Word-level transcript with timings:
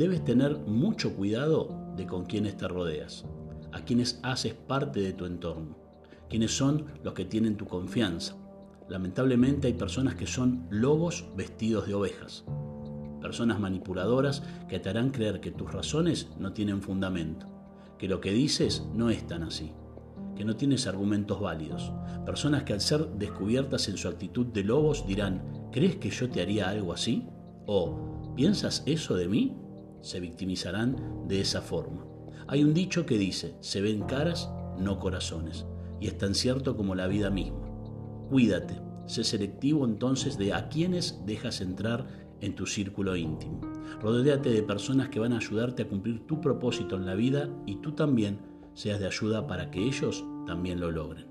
debes 0.00 0.24
tener 0.24 0.56
mucho 0.60 1.14
cuidado 1.14 1.92
de 1.94 2.06
con 2.06 2.24
quienes 2.24 2.56
te 2.56 2.66
rodeas, 2.66 3.26
a 3.70 3.84
quienes 3.84 4.18
haces 4.22 4.54
parte 4.54 4.98
de 5.00 5.12
tu 5.12 5.26
entorno, 5.26 5.76
quienes 6.30 6.56
son 6.56 6.86
los 7.04 7.12
que 7.12 7.26
tienen 7.26 7.58
tu 7.58 7.66
confianza. 7.66 8.34
Lamentablemente 8.88 9.66
hay 9.66 9.74
personas 9.74 10.14
que 10.14 10.26
son 10.26 10.66
lobos 10.70 11.26
vestidos 11.36 11.86
de 11.86 11.92
ovejas, 11.92 12.46
personas 13.20 13.60
manipuladoras 13.60 14.42
que 14.70 14.78
te 14.78 14.88
harán 14.88 15.10
creer 15.10 15.38
que 15.38 15.50
tus 15.50 15.70
razones 15.70 16.30
no 16.38 16.54
tienen 16.54 16.80
fundamento, 16.80 17.46
que 17.98 18.08
lo 18.08 18.22
que 18.22 18.32
dices 18.32 18.86
no 18.94 19.10
es 19.10 19.26
tan 19.26 19.42
así, 19.42 19.74
que 20.34 20.46
no 20.46 20.56
tienes 20.56 20.86
argumentos 20.86 21.42
válidos, 21.42 21.92
personas 22.24 22.62
que 22.62 22.72
al 22.72 22.80
ser 22.80 23.06
descubiertas 23.18 23.86
en 23.90 23.98
su 23.98 24.08
actitud 24.08 24.46
de 24.46 24.64
lobos 24.64 25.06
dirán, 25.06 25.68
¿crees 25.70 25.96
que 25.96 26.08
yo 26.08 26.30
te 26.30 26.40
haría 26.40 26.70
algo 26.70 26.94
así? 26.94 27.28
¿O 27.66 28.32
piensas 28.34 28.82
eso 28.86 29.14
de 29.14 29.28
mí? 29.28 29.54
Se 30.02 30.20
victimizarán 30.20 31.26
de 31.28 31.40
esa 31.40 31.60
forma. 31.60 32.04
Hay 32.46 32.64
un 32.64 32.74
dicho 32.74 33.06
que 33.06 33.18
dice, 33.18 33.54
se 33.60 33.80
ven 33.80 34.02
caras, 34.02 34.50
no 34.78 34.98
corazones, 34.98 35.66
y 36.00 36.06
es 36.06 36.18
tan 36.18 36.34
cierto 36.34 36.76
como 36.76 36.94
la 36.94 37.06
vida 37.06 37.30
misma. 37.30 37.60
Cuídate, 38.28 38.80
sé 39.06 39.24
selectivo 39.24 39.84
entonces 39.84 40.38
de 40.38 40.52
a 40.54 40.68
quienes 40.68 41.24
dejas 41.26 41.60
entrar 41.60 42.06
en 42.40 42.54
tu 42.54 42.66
círculo 42.66 43.16
íntimo. 43.16 43.60
Rodéate 44.00 44.50
de 44.50 44.62
personas 44.62 45.10
que 45.10 45.20
van 45.20 45.32
a 45.32 45.38
ayudarte 45.38 45.82
a 45.82 45.88
cumplir 45.88 46.26
tu 46.26 46.40
propósito 46.40 46.96
en 46.96 47.06
la 47.06 47.14
vida 47.14 47.48
y 47.66 47.76
tú 47.76 47.92
también 47.92 48.38
seas 48.74 49.00
de 49.00 49.06
ayuda 49.06 49.46
para 49.46 49.70
que 49.70 49.82
ellos 49.82 50.24
también 50.46 50.80
lo 50.80 50.90
logren. 50.90 51.29